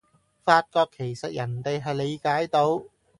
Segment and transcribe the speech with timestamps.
[0.43, 2.81] 發覺其實人哋係理解到